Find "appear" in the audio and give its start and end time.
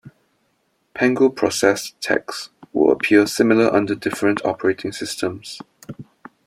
2.91-3.27